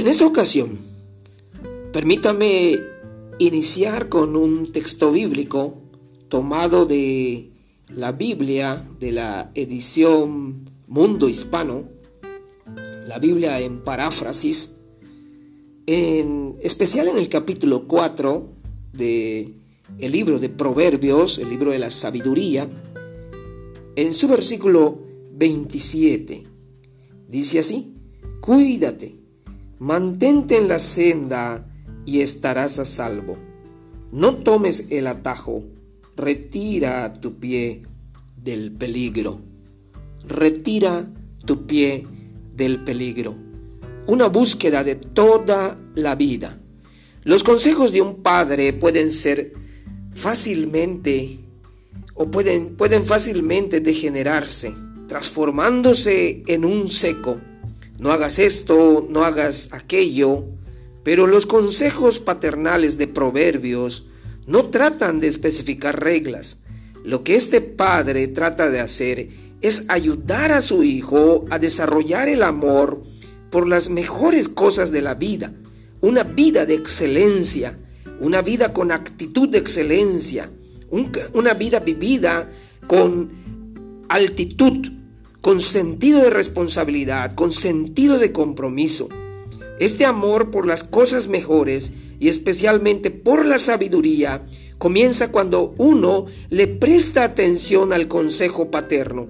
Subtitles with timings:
[0.00, 0.78] En esta ocasión,
[1.92, 2.80] permítame
[3.38, 5.74] iniciar con un texto bíblico
[6.28, 7.50] tomado de
[7.90, 11.84] la Biblia de la edición Mundo Hispano,
[13.06, 14.74] la Biblia en paráfrasis,
[15.84, 18.48] en especial en el capítulo 4
[18.94, 19.52] de
[19.98, 22.70] el libro de Proverbios, el libro de la sabiduría,
[23.96, 24.98] en su versículo
[25.34, 26.44] 27.
[27.28, 27.92] Dice así,
[28.40, 29.19] cuídate,
[29.80, 31.66] mantente en la senda
[32.04, 33.38] y estarás a salvo.
[34.12, 35.64] No tomes el atajo,
[36.16, 37.82] retira tu pie
[38.36, 39.40] del peligro.
[40.28, 41.10] Retira
[41.44, 42.06] tu pie
[42.54, 43.34] del peligro.
[44.06, 46.58] Una búsqueda de toda la vida.
[47.24, 49.54] Los consejos de un padre pueden ser
[50.14, 51.38] fácilmente
[52.14, 54.74] o pueden, pueden fácilmente degenerarse,
[55.08, 57.40] transformándose en un seco.
[58.00, 60.44] No hagas esto, no hagas aquello,
[61.04, 64.06] pero los consejos paternales de proverbios
[64.46, 66.60] no tratan de especificar reglas.
[67.04, 69.28] Lo que este padre trata de hacer
[69.60, 73.02] es ayudar a su hijo a desarrollar el amor
[73.50, 75.52] por las mejores cosas de la vida,
[76.00, 77.78] una vida de excelencia,
[78.18, 80.50] una vida con actitud de excelencia,
[81.34, 82.50] una vida vivida
[82.86, 83.30] con
[84.08, 84.88] altitud,
[85.40, 89.08] con sentido de responsabilidad, con sentido de compromiso.
[89.78, 94.44] Este amor por las cosas mejores y especialmente por la sabiduría
[94.78, 99.28] comienza cuando uno le presta atención al consejo paterno,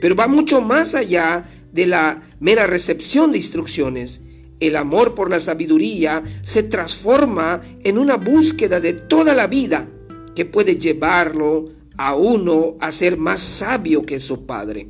[0.00, 4.22] pero va mucho más allá de la mera recepción de instrucciones
[4.60, 9.88] el amor por la sabiduría se transforma en una búsqueda de toda la vida
[10.34, 14.88] que puede llevarlo a uno a ser más sabio que su padre.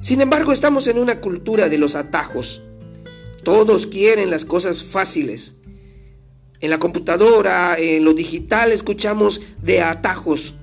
[0.00, 2.62] Sin embargo, estamos en una cultura de los atajos.
[3.44, 5.56] Todos quieren las cosas fáciles.
[6.60, 10.54] En la computadora, en lo digital, escuchamos de atajos.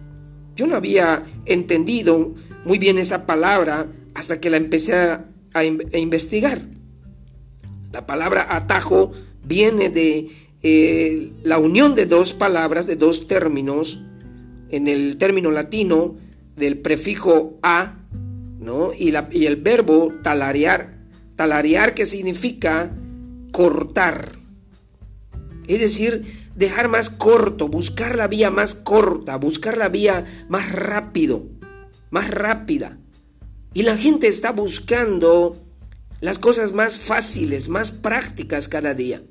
[0.56, 2.34] Yo no había entendido
[2.66, 5.26] muy bien esa palabra hasta que la empecé a,
[5.64, 6.62] investigar.
[7.92, 9.12] La palabra atajo
[9.44, 10.30] viene de
[10.62, 14.00] eh, la unión de dos palabras, de dos términos,
[14.70, 16.16] en el término latino
[16.56, 17.96] del prefijo a,
[18.60, 18.92] ¿no?
[18.94, 20.98] Y, la, y el verbo talarear,
[21.36, 22.92] talarear que significa
[23.52, 24.34] cortar.
[25.68, 31.48] Es decir, dejar más corto, buscar la vía más corta, buscar la vía más rápido,
[32.10, 32.98] más rápida.
[33.74, 35.58] Y la gente está buscando
[36.20, 39.22] las cosas más fáciles, más prácticas cada día.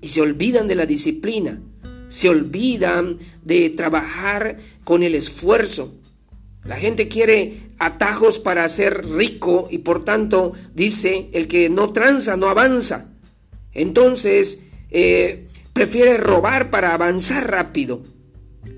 [0.00, 1.60] Y se olvidan de la disciplina,
[2.08, 5.94] se olvidan de trabajar con el esfuerzo.
[6.68, 12.36] La gente quiere atajos para ser rico y por tanto dice, el que no tranza
[12.36, 13.08] no avanza.
[13.72, 18.02] Entonces, eh, prefiere robar para avanzar rápido.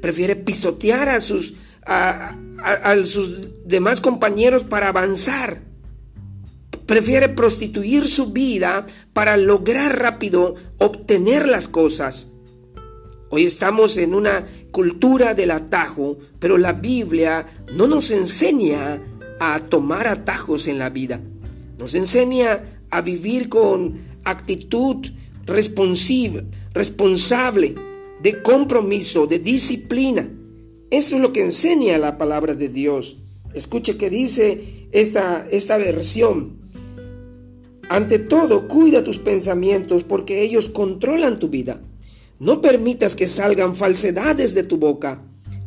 [0.01, 2.37] Prefiere pisotear a sus, a
[3.05, 5.69] sus demás compañeros para avanzar
[6.91, 12.33] prefiere prostituir su vida para lograr rápido obtener las cosas.
[13.33, 19.01] Hoy estamos en una cultura del atajo, pero la Biblia no nos enseña
[19.39, 21.21] a tomar atajos en la vida.
[21.79, 24.97] Nos enseña a vivir con actitud
[25.47, 26.43] responsiva,
[26.75, 27.77] responsable,
[28.21, 30.29] de compromiso, de disciplina.
[30.91, 33.17] Eso es lo que enseña la palabra de Dios.
[33.55, 36.59] Escuche que dice esta, esta versión.
[37.89, 41.81] Ante todo, cuida tus pensamientos porque ellos controlan tu vida.
[42.41, 45.23] No permitas que salgan falsedades de tu boca,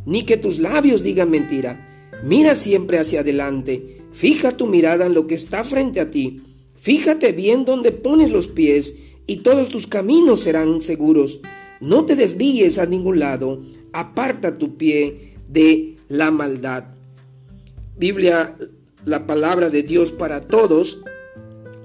[0.08, 2.10] ni que tus labios digan mentira.
[2.24, 4.02] Mira siempre hacia adelante.
[4.12, 6.42] Fija tu mirada en lo que está frente a ti.
[6.76, 8.96] Fíjate bien dónde pones los pies
[9.28, 11.42] y todos tus caminos serán seguros.
[11.80, 13.62] No te desvíes a ningún lado.
[13.92, 16.86] Aparta tu pie de la maldad.
[17.98, 18.56] Biblia,
[19.06, 21.04] la palabra de Dios para todos,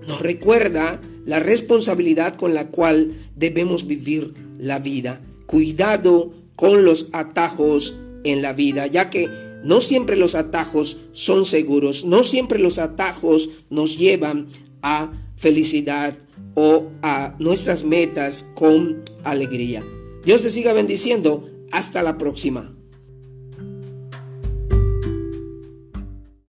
[0.06, 5.20] nos recuerda la responsabilidad con la cual debemos vivir la vida.
[5.46, 9.28] Cuidado con los atajos en la vida, ya que
[9.64, 14.48] no siempre los atajos son seguros, no siempre los atajos nos llevan
[14.82, 16.16] a felicidad
[16.54, 19.84] o a nuestras metas con alegría.
[20.24, 21.48] Dios te siga bendiciendo.
[21.70, 22.77] Hasta la próxima.